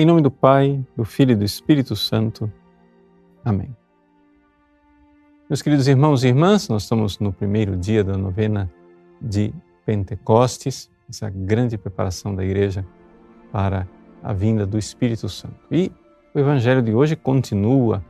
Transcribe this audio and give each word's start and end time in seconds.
Em 0.00 0.06
nome 0.06 0.22
do 0.22 0.30
Pai, 0.30 0.80
do 0.96 1.04
Filho 1.04 1.32
e 1.32 1.34
do 1.34 1.44
Espírito 1.44 1.96
Santo. 1.96 2.48
Amém. 3.44 3.76
Meus 5.50 5.60
queridos 5.60 5.88
irmãos 5.88 6.22
e 6.22 6.28
irmãs, 6.28 6.68
nós 6.68 6.84
estamos 6.84 7.18
no 7.18 7.32
primeiro 7.32 7.76
dia 7.76 8.04
da 8.04 8.16
novena 8.16 8.70
de 9.20 9.52
Pentecostes, 9.84 10.88
essa 11.08 11.28
grande 11.28 11.76
preparação 11.76 12.32
da 12.32 12.44
igreja 12.44 12.86
para 13.50 13.88
a 14.22 14.32
vinda 14.32 14.64
do 14.64 14.78
Espírito 14.78 15.28
Santo. 15.28 15.56
E 15.68 15.90
o 16.32 16.38
evangelho 16.38 16.80
de 16.80 16.94
hoje 16.94 17.16
continua 17.16 18.04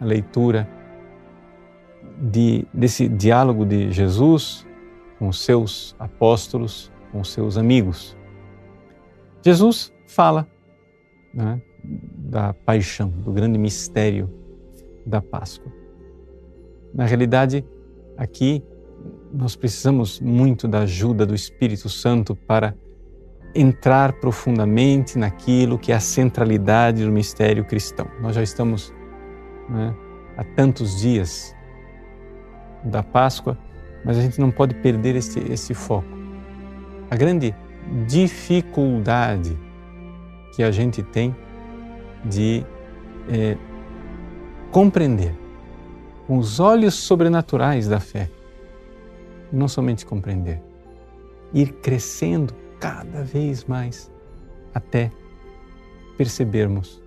a 0.00 0.04
leitura 0.04 0.68
de, 2.22 2.64
desse 2.72 3.08
diálogo 3.08 3.66
de 3.66 3.90
Jesus 3.90 4.64
com 5.18 5.32
seus 5.32 5.96
apóstolos, 5.98 6.92
com 7.10 7.24
seus 7.24 7.58
amigos. 7.58 8.16
Jesus 9.44 9.92
fala 10.06 10.48
né, 11.34 11.60
da 11.82 12.52
paixão, 12.52 13.08
do 13.08 13.32
grande 13.32 13.58
mistério 13.58 14.30
da 15.04 15.20
Páscoa. 15.20 15.72
Na 16.94 17.04
realidade, 17.04 17.64
aqui 18.16 18.62
nós 19.32 19.56
precisamos 19.56 20.20
muito 20.20 20.68
da 20.68 20.80
ajuda 20.80 21.26
do 21.26 21.34
Espírito 21.34 21.88
Santo 21.88 22.36
para 22.36 22.74
entrar 23.54 24.12
profundamente 24.20 25.18
naquilo 25.18 25.78
que 25.78 25.90
é 25.90 25.96
a 25.96 26.00
centralidade 26.00 27.04
do 27.04 27.10
mistério 27.10 27.64
cristão. 27.64 28.06
Nós 28.20 28.36
já 28.36 28.42
estamos 28.42 28.94
né, 29.68 29.94
há 30.36 30.44
tantos 30.44 31.00
dias 31.00 31.54
da 32.84 33.02
Páscoa, 33.02 33.56
mas 34.04 34.18
a 34.18 34.20
gente 34.20 34.40
não 34.40 34.50
pode 34.50 34.74
perder 34.76 35.16
esse, 35.16 35.38
esse 35.40 35.74
foco. 35.74 36.08
A 37.10 37.16
grande 37.16 37.54
dificuldade 38.06 39.58
que 40.54 40.62
a 40.62 40.70
gente 40.70 41.02
tem 41.02 41.34
de 42.24 42.64
é, 43.28 43.56
compreender 44.70 45.34
com 46.26 46.38
os 46.38 46.60
olhos 46.60 46.94
sobrenaturais 46.94 47.88
da 47.88 48.00
fé. 48.00 48.30
Não 49.52 49.68
somente 49.68 50.06
compreender, 50.06 50.62
ir 51.52 51.72
crescendo 51.74 52.54
cada 52.80 53.22
vez 53.22 53.64
mais 53.64 54.10
até 54.74 55.10
percebermos 56.16 57.02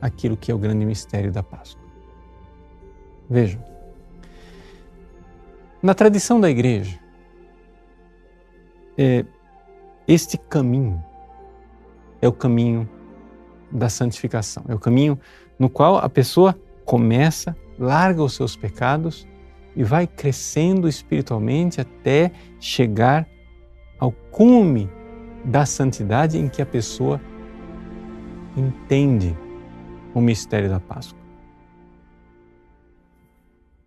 aquilo 0.00 0.36
que 0.36 0.50
é 0.50 0.54
o 0.54 0.58
grande 0.58 0.86
mistério 0.86 1.30
da 1.30 1.42
Páscoa. 1.42 1.84
Vejam, 3.28 3.62
na 5.82 5.94
tradição 5.94 6.40
da 6.40 6.50
igreja, 6.50 6.98
é, 8.96 9.24
este 10.08 10.38
caminho 10.38 11.02
é 12.20 12.28
o 12.28 12.32
caminho 12.32 12.88
da 13.70 13.88
santificação. 13.88 14.64
É 14.68 14.74
o 14.74 14.78
caminho 14.78 15.18
no 15.58 15.68
qual 15.68 15.98
a 15.98 16.08
pessoa 16.08 16.58
começa, 16.84 17.56
larga 17.78 18.22
os 18.22 18.34
seus 18.34 18.56
pecados 18.56 19.26
e 19.74 19.84
vai 19.84 20.06
crescendo 20.06 20.88
espiritualmente 20.88 21.80
até 21.80 22.30
chegar 22.58 23.28
ao 23.98 24.12
cume 24.12 24.90
da 25.44 25.66
santidade 25.66 26.38
em 26.38 26.48
que 26.48 26.62
a 26.62 26.66
pessoa 26.66 27.20
entende 28.56 29.36
o 30.14 30.20
mistério 30.20 30.70
da 30.70 30.80
Páscoa. 30.80 31.18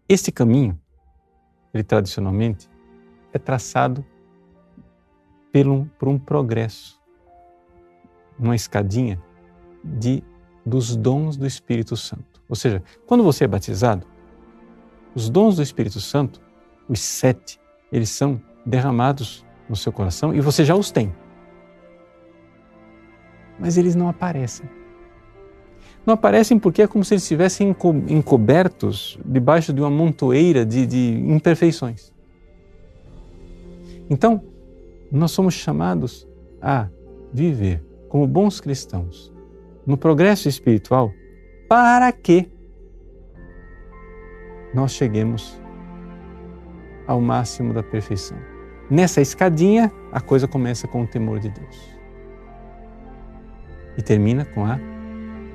Este 0.08 0.32
caminho, 0.32 0.80
ele 1.74 1.84
tradicionalmente 1.84 2.70
é 3.34 3.40
traçado 3.40 4.06
um, 5.56 5.86
por 5.98 6.08
um 6.08 6.18
progresso 6.18 7.00
uma 8.40 8.56
escadinha 8.56 9.22
de 9.84 10.24
dos 10.66 10.96
dons 10.96 11.36
do 11.36 11.46
Espírito 11.46 11.98
Santo. 11.98 12.42
Ou 12.48 12.56
seja, 12.56 12.82
quando 13.06 13.24
você 13.24 13.44
é 13.44 13.48
batizado, 13.48 14.08
os 15.14 15.30
dons 15.30 15.56
do 15.56 15.64
Espírito 15.64 16.00
Santo, 16.00 16.42
os 16.88 17.00
sete, 17.00 17.60
eles 17.92 18.10
são 18.10 18.42
derramados 18.66 19.46
no 19.68 19.76
seu 19.76 19.92
coração 19.92 20.34
e 20.34 20.42
você 20.42 20.64
já 20.64 20.76
os 20.76 20.92
tem. 20.92 21.14
Mas 23.60 23.78
eles 23.78 23.96
não 23.96 24.08
aparecem. 24.08 24.70
Não 26.10 26.16
aparecem 26.16 26.58
porque 26.58 26.82
é 26.82 26.88
como 26.88 27.06
se 27.06 27.14
eles 27.14 27.22
estivessem 27.22 27.76
encobertos 28.08 29.20
debaixo 29.24 29.72
de 29.72 29.80
uma 29.80 29.92
montoeira 29.92 30.66
de, 30.66 30.88
de 30.88 31.24
imperfeições. 31.28 32.12
Então, 34.10 34.44
nós 35.12 35.30
somos 35.30 35.54
chamados 35.54 36.28
a 36.60 36.88
viver 37.32 37.86
como 38.08 38.26
bons 38.26 38.60
cristãos, 38.60 39.32
no 39.86 39.96
progresso 39.96 40.50
espiritual, 40.50 41.12
para 41.68 42.12
que 42.12 42.50
nós 44.74 44.94
cheguemos 44.94 45.62
ao 47.06 47.22
máximo 47.22 47.72
da 47.72 47.84
perfeição. 47.84 48.40
Nessa 48.90 49.22
escadinha, 49.22 49.92
a 50.12 50.20
coisa 50.20 50.48
começa 50.48 50.88
com 50.88 51.04
o 51.04 51.08
temor 51.08 51.38
de 51.38 51.50
Deus 51.50 51.96
e 53.96 54.02
termina 54.02 54.44
com 54.44 54.66
a 54.66 54.80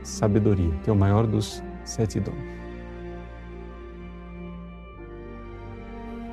sabedoria, 0.05 0.71
que 0.85 0.91
é 0.91 0.93
o 0.93 0.97
maior 0.97 1.27
dos 1.27 1.63
sete 1.85 2.21
dons. 2.21 2.55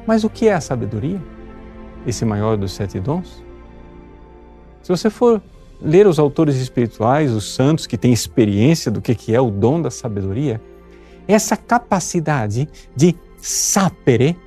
Mas 0.06 0.24
o 0.24 0.30
que 0.30 0.48
é 0.48 0.54
a 0.54 0.62
sabedoria? 0.62 1.22
Esse 2.06 2.26
maior 2.26 2.58
dos 2.58 2.74
sete 2.74 3.00
dons? 3.00 3.44
Se 4.84 4.90
você 4.90 5.10
for 5.10 5.42
ler 5.82 6.06
os 6.06 6.20
autores 6.20 6.58
espirituais, 6.58 7.32
os 7.32 7.54
santos 7.54 7.88
que 7.88 7.98
têm 7.98 8.12
experiência 8.12 8.92
do 8.92 9.02
que 9.02 9.34
é 9.34 9.40
o 9.40 9.50
dom 9.50 9.82
da 9.82 9.90
sabedoria, 9.90 10.62
essa 11.28 11.56
capacidade 11.56 12.68
de 12.96 13.16
sapere, 13.38 14.38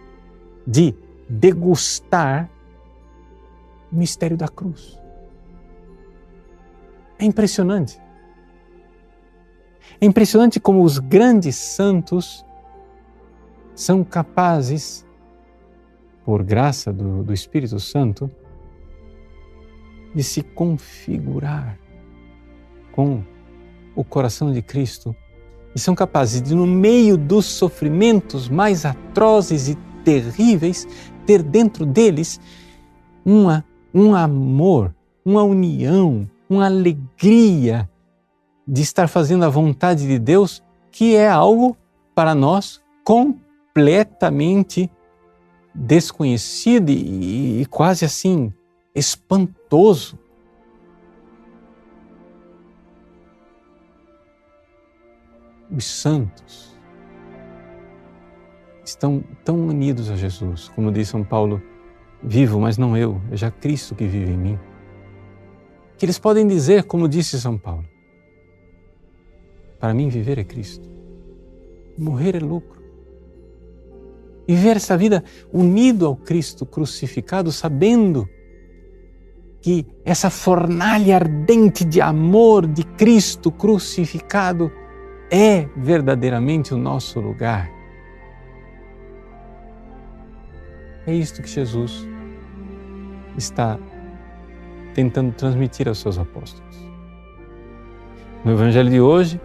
de 0.66 0.94
degustar 1.28 2.50
o 3.90 3.96
mistério 3.96 4.36
da 4.36 4.48
cruz. 4.48 4.98
É 7.18 7.24
impressionante. 7.24 8.03
É 10.00 10.06
impressionante 10.06 10.58
como 10.58 10.82
os 10.82 10.98
grandes 10.98 11.56
santos 11.56 12.44
são 13.74 14.04
capazes, 14.04 15.04
por 16.24 16.42
graça 16.42 16.92
do, 16.92 17.22
do 17.22 17.32
Espírito 17.34 17.78
Santo, 17.78 18.30
de 20.14 20.22
se 20.22 20.42
configurar 20.42 21.78
com 22.92 23.22
o 23.94 24.04
coração 24.04 24.52
de 24.52 24.62
Cristo. 24.62 25.14
E 25.74 25.80
são 25.80 25.94
capazes 25.94 26.40
de, 26.40 26.54
no 26.54 26.66
meio 26.66 27.16
dos 27.16 27.46
sofrimentos 27.46 28.48
mais 28.48 28.84
atrozes 28.84 29.68
e 29.68 29.74
terríveis, 30.04 30.86
ter 31.26 31.42
dentro 31.42 31.84
deles 31.84 32.40
uma, 33.24 33.64
um 33.92 34.14
amor, 34.14 34.94
uma 35.24 35.42
união, 35.42 36.28
uma 36.48 36.66
alegria 36.66 37.88
de 38.66 38.82
estar 38.82 39.08
fazendo 39.08 39.44
a 39.44 39.48
vontade 39.48 40.06
de 40.06 40.18
Deus, 40.18 40.62
que 40.90 41.14
é 41.14 41.28
algo 41.28 41.76
para 42.14 42.34
nós 42.34 42.80
completamente 43.04 44.90
desconhecido 45.74 46.90
e, 46.90 47.62
e 47.62 47.66
quase 47.66 48.04
assim 48.04 48.52
espantoso. 48.94 50.18
Os 55.70 55.84
santos 55.84 56.78
estão 58.84 59.24
tão 59.44 59.66
unidos 59.66 60.10
a 60.10 60.16
Jesus, 60.16 60.68
como 60.68 60.92
diz 60.92 61.08
São 61.08 61.24
Paulo, 61.24 61.60
vivo, 62.22 62.60
mas 62.60 62.78
não 62.78 62.96
eu, 62.96 63.20
é 63.30 63.36
já 63.36 63.50
Cristo 63.50 63.94
que 63.94 64.06
vive 64.06 64.32
em 64.32 64.36
mim. 64.36 64.58
Que 65.98 66.06
eles 66.06 66.18
podem 66.18 66.46
dizer, 66.46 66.84
como 66.84 67.08
disse 67.08 67.40
São 67.40 67.58
Paulo, 67.58 67.84
para 69.78 69.94
mim 69.94 70.08
viver 70.08 70.38
é 70.38 70.44
Cristo, 70.44 70.88
morrer 71.98 72.36
é 72.36 72.40
lucro. 72.40 72.82
E 74.46 74.54
viver 74.54 74.76
essa 74.76 74.96
vida 74.96 75.24
unido 75.52 76.06
ao 76.06 76.16
Cristo 76.16 76.66
crucificado, 76.66 77.50
sabendo 77.50 78.28
que 79.62 79.86
essa 80.04 80.28
fornalha 80.28 81.16
ardente 81.16 81.84
de 81.84 81.98
amor 82.00 82.66
de 82.66 82.84
Cristo 82.84 83.50
crucificado 83.50 84.70
é 85.30 85.66
verdadeiramente 85.74 86.74
o 86.74 86.76
nosso 86.76 87.18
lugar. 87.20 87.70
É 91.06 91.14
isto 91.14 91.42
que 91.42 91.48
Jesus 91.48 92.06
está 93.36 93.78
tentando 94.94 95.32
transmitir 95.32 95.88
aos 95.88 95.98
seus 95.98 96.18
apóstolos. 96.18 96.76
No 98.44 98.52
Evangelho 98.52 98.90
de 98.90 99.00
hoje, 99.00 99.40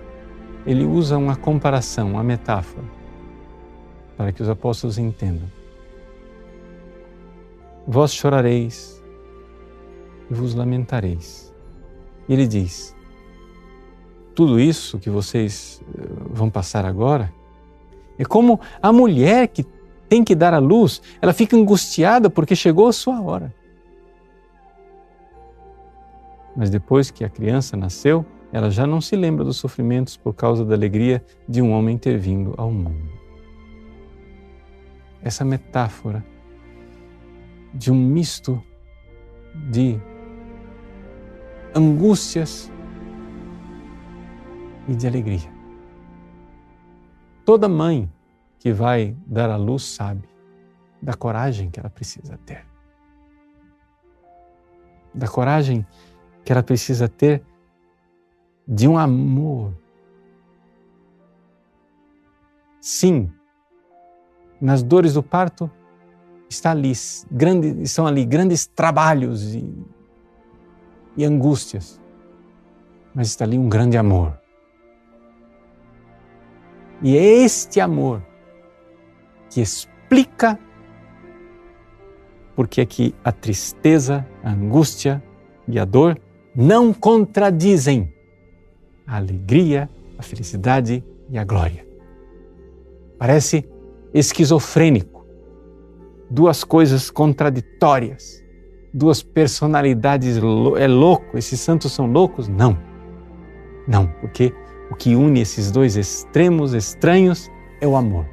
ele 0.69 0.85
usa 0.85 1.17
uma 1.17 1.35
comparação, 1.35 2.11
uma 2.11 2.23
metáfora, 2.23 2.85
para 4.15 4.31
que 4.31 4.43
os 4.43 4.47
apóstolos 4.47 4.99
entendam. 4.99 5.49
vós 7.87 8.13
chorareis 8.13 9.01
e 10.29 10.33
vos 10.33 10.53
lamentareis. 10.53 11.51
E 12.27 12.33
ele 12.33 12.45
diz: 12.45 12.95
tudo 14.35 14.59
isso 14.59 14.99
que 14.99 15.09
vocês 15.09 15.81
eh, 15.97 16.01
vão 16.29 16.51
passar 16.51 16.85
agora 16.85 17.33
é 18.19 18.23
como 18.23 18.59
a 18.79 18.93
mulher 18.93 19.47
que 19.47 19.65
tem 20.07 20.23
que 20.23 20.35
dar 20.35 20.53
à 20.53 20.59
luz, 20.59 21.01
ela 21.19 21.33
fica 21.33 21.55
angustiada 21.55 22.29
porque 22.29 22.55
chegou 22.55 22.87
a 22.87 22.93
sua 22.93 23.19
hora. 23.21 23.51
Mas 26.55 26.69
depois 26.69 27.09
que 27.09 27.23
a 27.23 27.29
criança 27.29 27.75
nasceu, 27.75 28.23
ela 28.51 28.71
já 28.71 28.87
não 28.87 28.99
se 28.99 29.15
lembra 29.15 29.45
dos 29.45 29.57
sofrimentos 29.57 30.17
por 30.17 30.33
causa 30.33 30.65
da 30.65 30.73
alegria 30.73 31.23
de 31.47 31.61
um 31.61 31.71
homem 31.71 31.97
ter 31.97 32.17
vindo 32.17 32.53
ao 32.57 32.71
mundo. 32.71 33.09
Essa 35.21 35.45
metáfora 35.45 36.25
de 37.73 37.91
um 37.91 37.95
misto 37.95 38.61
de 39.69 39.99
angústias 41.75 42.71
e 44.87 44.95
de 44.95 45.05
alegria. 45.05 45.51
Toda 47.45 47.69
mãe 47.69 48.11
que 48.57 48.71
vai 48.71 49.15
dar 49.25 49.49
à 49.49 49.55
luz 49.55 49.83
sabe 49.83 50.27
da 51.01 51.13
coragem 51.13 51.69
que 51.69 51.79
ela 51.79 51.89
precisa 51.89 52.37
ter. 52.45 52.65
Da 55.13 55.27
coragem 55.27 55.85
que 56.43 56.51
ela 56.51 56.63
precisa 56.63 57.07
ter 57.07 57.43
de 58.69 58.87
um 58.87 58.99
amor. 58.99 59.73
Sim, 62.79 63.31
nas 64.61 64.83
dores 64.83 65.15
do 65.15 65.23
parto 65.23 65.69
está 66.47 66.69
ali, 66.69 66.93
grande, 67.31 67.81
estão 67.81 68.05
ali 68.05 68.23
grandes 68.23 68.67
trabalhos 68.67 69.55
e, 69.55 69.67
e 71.17 71.25
angústias, 71.25 71.99
mas 73.13 73.27
está 73.27 73.43
ali 73.43 73.57
um 73.57 73.67
grande 73.67 73.97
amor. 73.97 74.39
E 77.01 77.17
é 77.17 77.23
este 77.43 77.81
amor 77.81 78.21
que 79.49 79.61
explica 79.61 80.59
porque 82.55 82.81
é 82.81 82.85
que 82.85 83.15
a 83.23 83.31
tristeza, 83.31 84.27
a 84.43 84.51
angústia 84.51 85.23
e 85.67 85.79
a 85.79 85.85
dor 85.85 86.19
não 86.53 86.93
contradizem 86.93 88.13
a 89.09 89.17
alegria, 89.17 89.89
a 90.17 90.21
felicidade 90.21 91.03
e 91.29 91.37
a 91.37 91.43
glória. 91.43 91.85
Parece 93.17 93.67
esquizofrênico, 94.13 95.25
duas 96.29 96.63
coisas 96.63 97.09
contraditórias, 97.09 98.43
duas 98.93 99.23
personalidades. 99.23 100.37
É 100.77 100.87
louco, 100.87 101.37
esses 101.37 101.59
santos 101.59 101.91
são 101.91 102.05
loucos? 102.05 102.47
Não. 102.47 102.77
Não, 103.87 104.07
porque 104.21 104.53
o 104.91 104.95
que 104.95 105.15
une 105.15 105.41
esses 105.41 105.71
dois 105.71 105.97
extremos 105.97 106.73
estranhos 106.73 107.49
é 107.81 107.87
o 107.87 107.95
amor. 107.95 108.27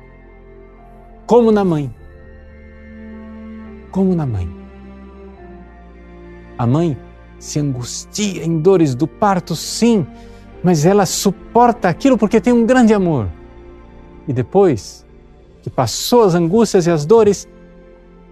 Como 1.26 1.50
na 1.50 1.64
mãe. 1.64 1.92
Como 3.90 4.14
na 4.14 4.26
mãe. 4.26 4.48
A 6.58 6.66
mãe 6.66 6.96
se 7.38 7.58
angustia 7.58 8.44
em 8.44 8.60
dores 8.60 8.94
do 8.94 9.06
parto, 9.06 9.56
sim, 9.56 10.06
mas 10.66 10.84
ela 10.84 11.06
suporta 11.06 11.88
aquilo 11.88 12.18
porque 12.18 12.40
tem 12.40 12.52
um 12.52 12.66
grande 12.66 12.92
amor. 12.92 13.30
E 14.26 14.32
depois 14.32 15.06
que 15.62 15.70
passou 15.70 16.24
as 16.24 16.34
angústias 16.34 16.88
e 16.88 16.90
as 16.90 17.06
dores, 17.06 17.46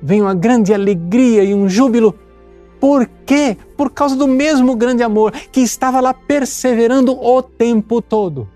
vem 0.03 0.21
uma 0.21 0.35
grande 0.35 0.75
alegria 0.75 1.45
e 1.45 1.55
um 1.55 1.69
júbilo. 1.69 2.19
Por 2.81 3.07
quê? 3.25 3.57
Por 3.77 3.89
causa 3.89 4.17
do 4.17 4.27
mesmo 4.27 4.75
grande 4.75 5.05
amor 5.05 5.31
que 5.31 5.61
estava 5.61 6.01
lá 6.01 6.13
perseverando 6.13 7.13
o 7.13 7.41
tempo 7.41 8.03
todo. 8.03 8.49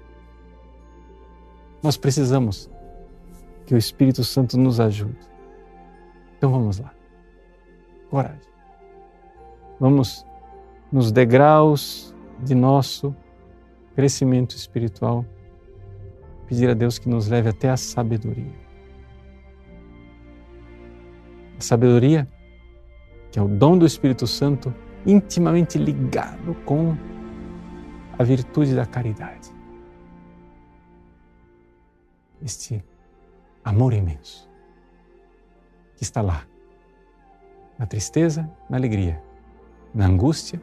Nós 1.81 1.97
precisamos 1.97 2.69
que 3.65 3.77
o 3.77 3.79
Espírito 3.79 4.25
Santo 4.25 4.59
nos 4.59 4.81
ajude. 4.81 5.21
Então 6.37 6.51
vamos 6.51 6.81
lá. 6.81 6.91
Coragem. 8.11 8.41
Vamos 9.79 10.27
nos 10.91 11.13
degraus 11.13 12.13
de 12.41 12.57
nosso 12.57 13.15
crescimento 13.99 14.55
espiritual, 14.55 15.27
pedir 16.47 16.71
a 16.71 16.73
Deus 16.73 17.01
que 17.01 17.09
nos 17.09 17.27
leve 17.27 17.49
até 17.49 17.69
a 17.69 17.77
sabedoria. 17.77 18.55
A 21.59 21.61
sabedoria, 21.61 22.29
que 23.33 23.41
é 23.41 23.43
o 23.43 23.49
dom 23.49 23.77
do 23.77 23.85
Espírito 23.85 24.25
Santo, 24.25 24.73
intimamente 25.05 25.79
ligado 25.79 26.55
com 26.65 26.97
a 28.17 28.23
virtude 28.23 28.73
da 28.73 28.87
caridade. 28.87 29.51
Este 32.41 32.85
amor 33.65 33.93
imenso 33.93 34.49
que 35.97 36.05
está 36.05 36.23
lá, 36.23 36.47
na 37.77 37.85
tristeza, 37.85 38.49
na 38.71 38.77
alegria, 38.77 39.21
na 39.93 40.07
angústia 40.07 40.63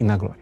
e 0.00 0.04
na 0.04 0.16
glória. 0.16 0.41